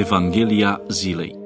[0.00, 1.38] Evanghelia zilei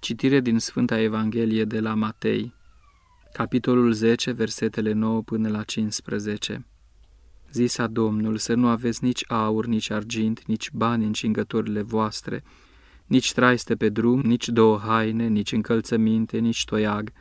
[0.00, 2.54] Citire din Sfânta Evanghelie de la Matei,
[3.32, 6.66] capitolul 10, versetele 9 până la 15.
[7.54, 12.42] Zisa Domnul să nu aveți nici aur, nici argint, nici bani în cingătorile voastre,
[13.06, 17.12] nici traiste pe drum, nici două haine, nici încălțăminte, nici toiag,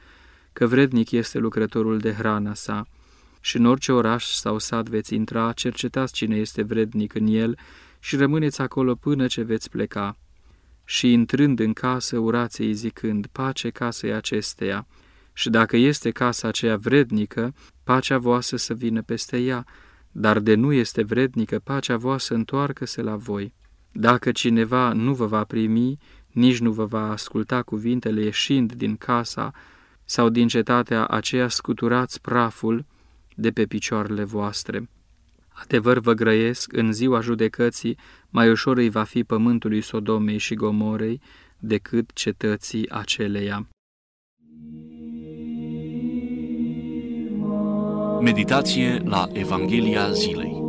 [0.54, 2.88] că vrednic este lucrătorul de hrana sa.
[3.40, 7.58] Și în orice oraș sau sat veți intra, cercetați cine este vrednic în el
[8.00, 10.18] și rămâneți acolo până ce veți pleca
[10.86, 14.88] și intrând în casă urați-i zicând, pace casei acesteia,
[15.34, 17.54] și dacă este casa aceea vrednică,
[17.84, 19.66] pacea voastră să vină peste ea,
[20.14, 23.54] dar de nu este vrednică, pacea voastră întoarcă-se la voi.
[23.92, 25.98] Dacă cineva nu vă va primi,
[26.32, 29.52] nici nu vă va asculta cuvintele ieșind din casa
[30.06, 32.86] sau din cetatea aceea scuturați praful
[33.36, 34.90] de pe picioarele voastre.
[35.50, 37.98] Adevăr vă grăiesc, în ziua judecății,
[38.30, 41.22] mai ușor îi va fi pământului Sodomei și Gomorei
[41.60, 43.68] decât cetății aceleia.
[48.24, 50.64] Meditație la Evanghelia zilei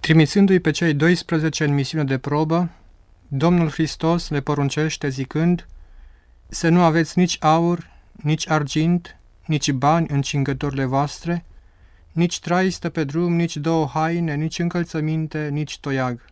[0.00, 2.70] Trimițându-i pe cei 12 în misiune de probă,
[3.28, 5.66] Domnul Hristos le poruncește zicând
[6.48, 11.44] să nu aveți nici aur, nici argint, nici bani în cingătorile voastre,
[12.12, 16.24] nici trai stă pe drum, nici două haine, nici încălțăminte, nici toiag.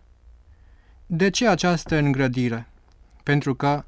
[1.06, 2.68] De ce această îngrădire?
[3.22, 3.84] Pentru că,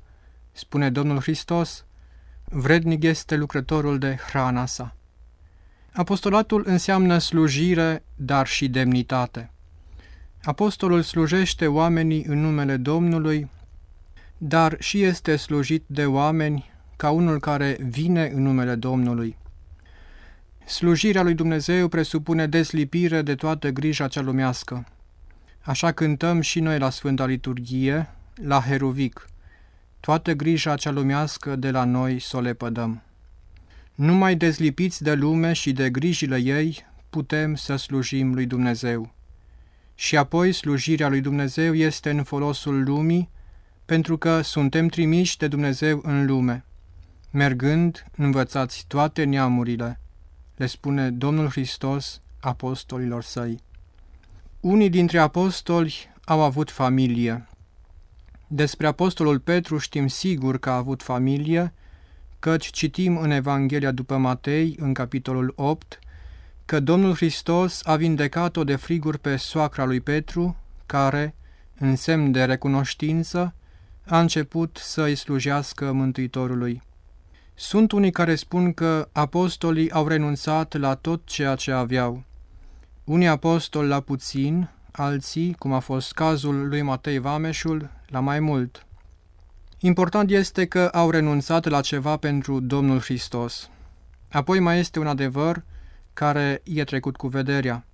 [0.52, 1.84] spune Domnul Hristos,
[2.44, 4.94] vrednic este lucrătorul de hrana sa.
[5.92, 9.50] Apostolatul înseamnă slujire, dar și demnitate.
[10.42, 13.50] Apostolul slujește oamenii în numele Domnului,
[14.38, 19.36] dar și este slujit de oameni ca unul care vine în numele Domnului.
[20.66, 24.86] Slujirea lui Dumnezeu presupune deslipire de toată grija cea lumească.
[25.60, 29.28] Așa cântăm și noi la Sfânta Liturghie, la Heruvic.
[30.04, 33.02] Toată grija cea lumească de la noi să o lepădăm.
[33.94, 39.14] Numai dezlipiți de lume și de grijile ei, putem să slujim lui Dumnezeu.
[39.94, 43.30] Și apoi slujirea lui Dumnezeu este în folosul lumii,
[43.84, 46.64] pentru că suntem trimiși de Dumnezeu în lume.
[47.30, 50.00] Mergând, învățați toate neamurile,
[50.56, 53.60] le spune Domnul Hristos apostolilor săi.
[54.60, 55.94] Unii dintre apostoli
[56.24, 57.46] au avut familie.
[58.54, 61.72] Despre apostolul Petru știm sigur că a avut familie,
[62.38, 65.98] căci citim în Evanghelia după Matei, în capitolul 8,
[66.64, 70.56] că Domnul Hristos a vindecat-o de friguri pe soacra lui Petru,
[70.86, 71.34] care,
[71.78, 73.54] în semn de recunoștință,
[74.06, 76.82] a început să-i slujească Mântuitorului.
[77.54, 82.22] Sunt unii care spun că apostolii au renunțat la tot ceea ce aveau.
[83.04, 88.86] Unii apostoli la puțin, alții, cum a fost cazul lui Matei Vameșul, la mai mult.
[89.78, 93.70] Important este că au renunțat la ceva pentru Domnul Hristos.
[94.30, 95.64] Apoi mai este un adevăr
[96.12, 97.86] care e trecut cu vederea.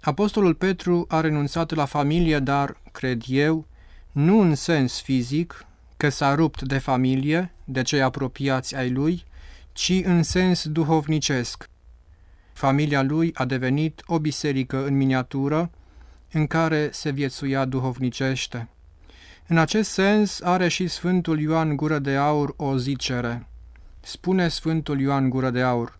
[0.00, 3.66] Apostolul Petru a renunțat la familie, dar, cred eu,
[4.12, 9.24] nu în sens fizic, că s-a rupt de familie, de cei apropiați ai lui,
[9.72, 11.68] ci în sens duhovnicesc.
[12.52, 15.70] Familia lui a devenit o biserică în miniatură,
[16.32, 18.68] în care se viețuia duhovnicește.
[19.46, 23.46] În acest sens are și Sfântul Ioan Gură de Aur o zicere.
[24.00, 25.98] Spune Sfântul Ioan Gură de Aur,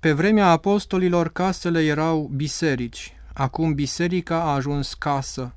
[0.00, 5.54] Pe vremea apostolilor casele erau biserici, acum biserica a ajuns casă,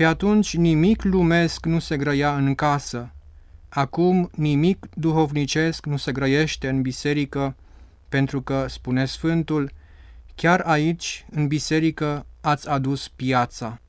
[0.00, 3.12] pe atunci nimic lumesc nu se grăia în casă.
[3.68, 7.56] Acum nimic duhovnicesc nu se grăiește în biserică,
[8.08, 9.72] pentru că, spune Sfântul,
[10.40, 13.80] chiar aici, în biserică, ați adus piața.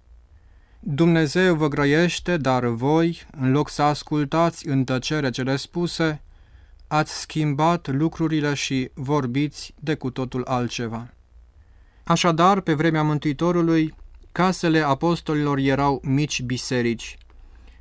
[0.80, 6.22] Dumnezeu vă grăiește, dar voi, în loc să ascultați în tăcere cele spuse,
[6.88, 11.14] ați schimbat lucrurile și vorbiți de cu totul altceva.
[12.04, 13.96] Așadar, pe vremea Mântuitorului,
[14.32, 17.18] Casele apostolilor erau mici biserici.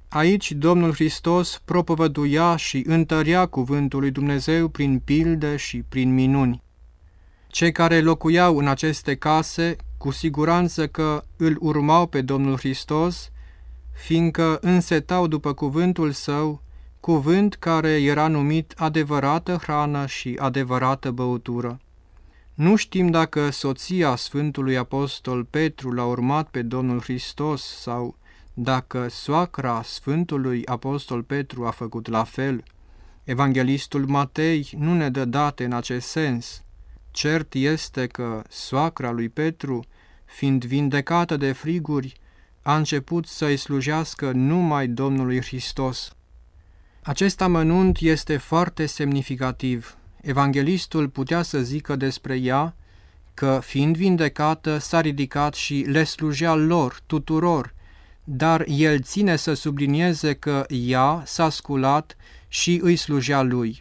[0.09, 6.63] Aici Domnul Hristos propovăduia și întărea cuvântul lui Dumnezeu prin pilde și prin minuni.
[7.51, 13.31] Cei care locuiau în aceste case, cu siguranță că îl urmau pe Domnul Hristos,
[13.93, 16.63] fiindcă însetau după cuvântul său,
[17.01, 21.81] cuvânt care era numit adevărată hrană și adevărată băutură.
[22.55, 28.17] Nu știm dacă soția Sfântului Apostol Petru l-a urmat pe Domnul Hristos sau
[28.55, 32.63] dacă soacra Sfântului Apostol Petru a făcut la fel.
[33.25, 36.65] Evanghelistul Matei nu ne dă date în acest sens.
[37.11, 39.85] Cert este că soacra lui Petru,
[40.25, 42.13] fiind vindecată de friguri,
[42.63, 46.15] a început să-i slujească numai Domnului Hristos.
[47.03, 49.97] Acest amănunt este foarte semnificativ.
[50.21, 52.75] Evanghelistul putea să zică despre ea
[53.35, 57.75] că, fiind vindecată, s-a ridicat și le slujea lor, tuturor,
[58.25, 62.17] dar el ține să sublinieze că ea s-a sculat
[62.49, 63.81] și îi slujea lui.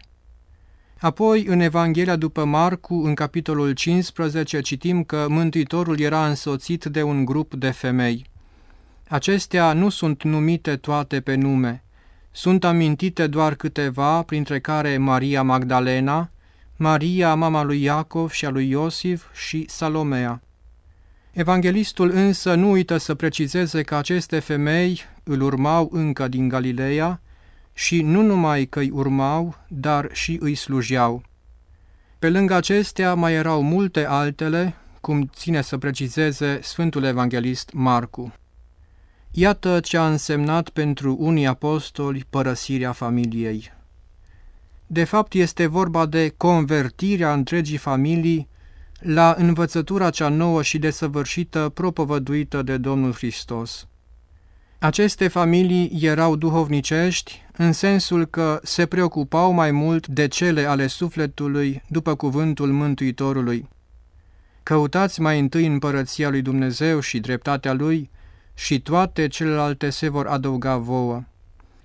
[1.01, 7.25] Apoi, în Evanghelia după Marcu, în capitolul 15, citim că Mântuitorul era însoțit de un
[7.25, 8.25] grup de femei.
[9.07, 11.83] Acestea nu sunt numite toate pe nume.
[12.31, 16.31] Sunt amintite doar câteva, printre care Maria Magdalena,
[16.75, 20.41] Maria, mama lui Iacov și a lui Iosif și Salomea.
[21.31, 27.21] Evanghelistul însă nu uită să precizeze că aceste femei îl urmau încă din Galileea
[27.79, 31.23] și nu numai că îi urmau, dar și îi slujeau.
[32.19, 38.33] Pe lângă acestea mai erau multe altele, cum ține să precizeze Sfântul Evanghelist Marcu.
[39.31, 43.71] Iată ce a însemnat pentru unii apostoli părăsirea familiei.
[44.87, 48.47] De fapt, este vorba de convertirea întregii familii
[48.99, 53.87] la învățătura cea nouă și desăvârșită propovăduită de Domnul Hristos.
[54.79, 61.83] Aceste familii erau duhovnicești în sensul că se preocupau mai mult de cele ale sufletului
[61.88, 63.67] după cuvântul Mântuitorului.
[64.63, 68.09] Căutați mai întâi împărăția lui Dumnezeu și dreptatea lui
[68.53, 71.23] și toate celelalte se vor adăuga vouă.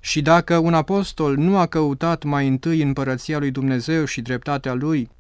[0.01, 5.11] Și dacă un apostol nu a căutat mai întâi împărăția lui Dumnezeu și dreptatea lui,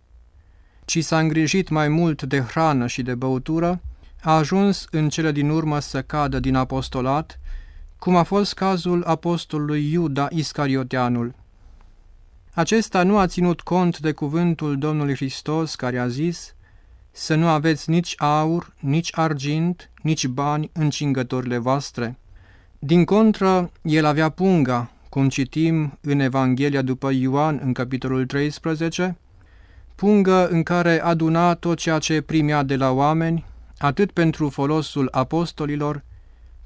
[0.84, 3.80] ci s-a îngrijit mai mult de hrană și de băutură,
[4.22, 7.38] a ajuns în cele din urmă să cadă din apostolat,
[8.04, 11.34] cum a fost cazul apostolului Iuda Iscarioteanul.
[12.52, 16.54] Acesta nu a ținut cont de cuvântul Domnului Hristos care a zis
[17.10, 22.18] să nu aveți nici aur, nici argint, nici bani în cingătorile voastre.
[22.78, 29.16] Din contră, el avea punga, cum citim în Evanghelia după Ioan în capitolul 13,
[29.94, 33.44] pungă în care aduna tot ceea ce primea de la oameni,
[33.78, 36.02] atât pentru folosul apostolilor,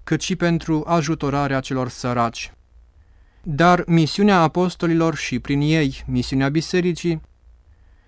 [0.09, 2.53] cât și pentru ajutorarea celor săraci.
[3.43, 7.21] Dar misiunea apostolilor și prin ei misiunea bisericii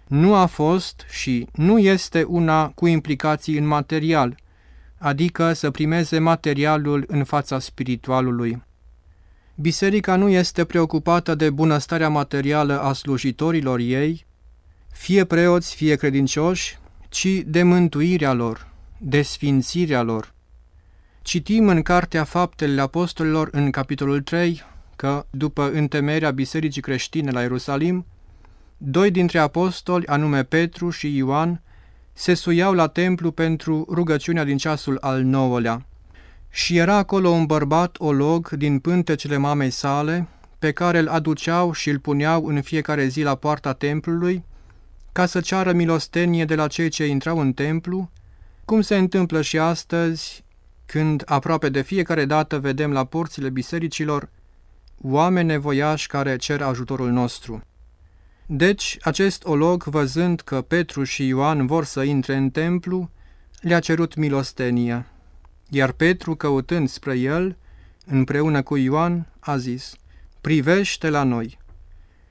[0.07, 4.37] nu a fost și nu este una cu implicații în material,
[4.99, 8.63] adică să primeze materialul în fața spiritualului.
[9.55, 14.27] Biserica nu este preocupată de bunăstarea materială a slujitorilor ei,
[14.93, 18.69] fie preoți, fie credincioși, ci de mântuirea lor,
[18.99, 20.39] de sfințirea lor.
[21.31, 24.63] Citim în Cartea Faptele Apostolilor, în capitolul 3,
[24.97, 28.07] că, după întemerea Bisericii creștine la Ierusalim,
[28.77, 31.63] doi dintre apostoli, anume Petru și Ioan,
[32.13, 35.87] se suiau la templu pentru rugăciunea din ceasul al nouălea.
[36.49, 41.91] Și era acolo un bărbat olog din pântecele mamei sale, pe care îl aduceau și
[41.91, 44.45] îl puneau în fiecare zi la poarta templului,
[45.13, 48.11] ca să ceară milostenie de la cei ce intrau în templu,
[48.65, 50.45] cum se întâmplă și astăzi,
[50.91, 54.29] când aproape de fiecare dată vedem la porțile bisericilor
[55.03, 57.63] oameni nevoiași care cer ajutorul nostru.
[58.47, 63.11] Deci, acest olog, văzând că Petru și Ioan vor să intre în templu,
[63.61, 65.07] le-a cerut milostenie.
[65.69, 67.57] Iar Petru, căutând spre el,
[68.07, 69.95] împreună cu Ioan, a zis,
[70.41, 71.59] Privește la noi!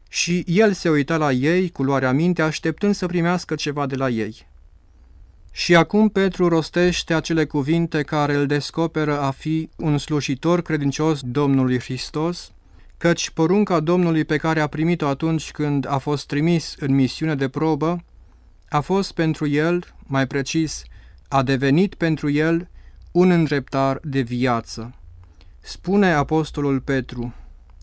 [0.10, 4.10] Și el se uita la ei cu luarea minte, așteptând să primească ceva de la
[4.10, 4.49] ei.
[5.52, 11.80] Și acum Petru rostește acele cuvinte care îl descoperă a fi un slujitor credincios Domnului
[11.80, 12.52] Hristos,
[12.98, 17.48] căci porunca Domnului pe care a primit-o atunci când a fost trimis în misiune de
[17.48, 18.04] probă,
[18.70, 20.84] a fost pentru el, mai precis,
[21.28, 22.68] a devenit pentru el
[23.12, 24.94] un îndreptar de viață.
[25.60, 27.34] Spune apostolul Petru,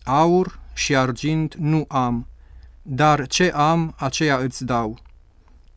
[0.03, 2.27] aur și argint nu am,
[2.81, 4.99] dar ce am, aceea îți dau.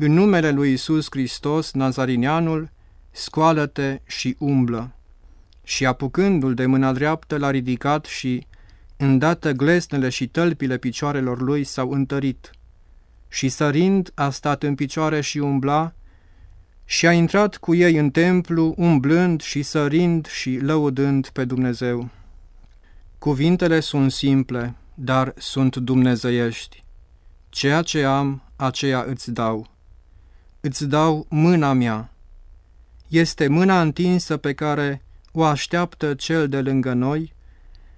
[0.02, 2.70] În numele lui Isus Hristos, Nazarineanul,
[3.10, 4.92] scoală-te și umblă.
[5.62, 8.46] Și apucându-l de mâna dreaptă, l-a ridicat și,
[8.96, 12.50] îndată glesnele și tălpile picioarelor lui s-au întărit.
[13.28, 15.92] Și sărind, a stat în picioare și umbla,
[16.84, 22.08] și a intrat cu ei în templu, umblând și sărind și lăudând pe Dumnezeu.
[23.18, 26.84] Cuvintele sunt simple, dar sunt dumnezeiești.
[27.48, 29.78] Ceea ce am, aceea îți dau.
[30.60, 32.12] Îți dau mâna mea.
[33.08, 35.02] Este mâna întinsă pe care
[35.32, 37.34] o așteaptă cel de lângă noi,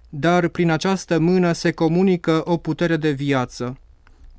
[0.08, 3.78] dar prin această mână se comunică o putere de viață,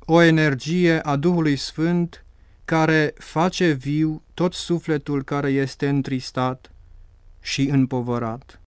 [0.04, 2.24] o energie a Duhului Sfânt
[2.64, 6.70] care face viu tot sufletul care este întristat
[7.40, 8.60] și împovărat.